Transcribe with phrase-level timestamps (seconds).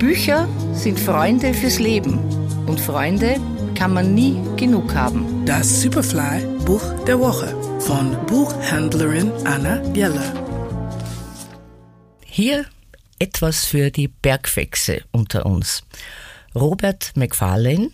[0.00, 2.18] Bücher sind Freunde fürs Leben
[2.66, 3.36] und Freunde
[3.74, 5.44] kann man nie genug haben.
[5.44, 10.32] Das Superfly Buch der Woche von Buchhändlerin Anna Geller.
[12.24, 12.64] Hier
[13.18, 15.84] etwas für die Bergfexe unter uns.
[16.54, 17.90] Robert McFarlane,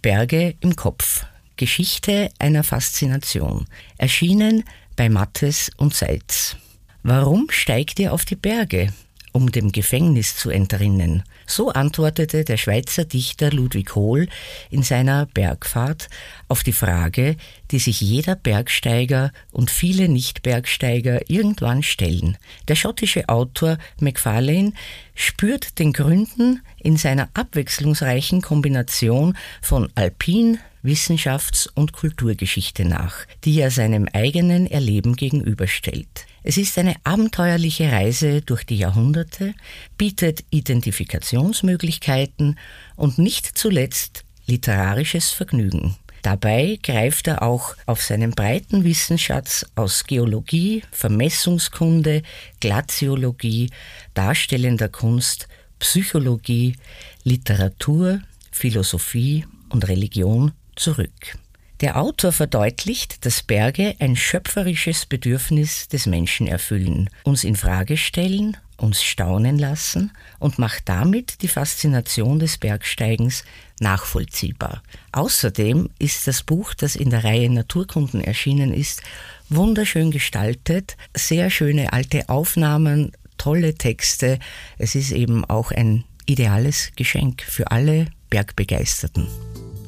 [0.00, 1.26] Berge im Kopf.
[1.56, 3.66] Geschichte einer Faszination.
[3.98, 4.64] Erschienen
[4.96, 6.56] bei Mattes und Seitz.
[7.02, 8.94] Warum steigt ihr auf die Berge?
[9.32, 11.22] Um dem Gefängnis zu entrinnen.
[11.46, 14.28] So antwortete der Schweizer Dichter Ludwig Hohl
[14.70, 16.08] in seiner Bergfahrt
[16.48, 17.36] auf die Frage,
[17.70, 22.36] die sich jeder Bergsteiger und viele Nicht-Bergsteiger irgendwann stellen.
[22.68, 24.72] Der schottische Autor Macfarlane
[25.14, 33.70] spürt den Gründen in seiner abwechslungsreichen Kombination von Alpin, Wissenschafts- und Kulturgeschichte nach, die er
[33.70, 36.26] seinem eigenen Erleben gegenüberstellt.
[36.44, 39.54] Es ist eine abenteuerliche Reise durch die Jahrhunderte,
[39.96, 42.58] bietet Identifikationsmöglichkeiten
[42.96, 45.96] und nicht zuletzt literarisches Vergnügen.
[46.22, 52.22] Dabei greift er auch auf seinen breiten Wissensschatz aus Geologie, Vermessungskunde,
[52.60, 53.70] Glaziologie,
[54.14, 55.48] darstellender Kunst,
[55.80, 56.76] Psychologie,
[57.24, 58.20] Literatur,
[58.52, 61.38] Philosophie und Religion zurück.
[61.82, 68.56] Der Autor verdeutlicht, dass Berge ein schöpferisches Bedürfnis des Menschen erfüllen, uns in Frage stellen,
[68.76, 73.42] uns staunen lassen und macht damit die Faszination des Bergsteigens
[73.80, 74.80] nachvollziehbar.
[75.10, 79.02] Außerdem ist das Buch, das in der Reihe Naturkunden erschienen ist,
[79.48, 84.38] wunderschön gestaltet, sehr schöne alte Aufnahmen, tolle Texte.
[84.78, 89.26] Es ist eben auch ein ideales Geschenk für alle Bergbegeisterten.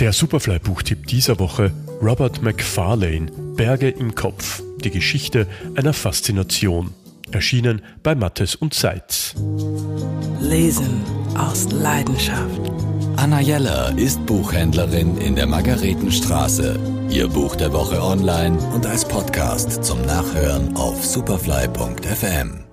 [0.00, 4.62] Der Superfly-Buchtipp dieser Woche: Robert McFarlane, Berge im Kopf.
[4.84, 6.92] Die Geschichte einer Faszination.
[7.32, 9.34] Erschienen bei Mattes und Seitz.
[10.40, 11.02] Lesen
[11.36, 12.60] aus Leidenschaft.
[13.16, 16.78] Anna Jeller ist Buchhändlerin in der Margaretenstraße.
[17.08, 22.65] Ihr Buch der Woche online und als Podcast zum Nachhören auf superfly.fm.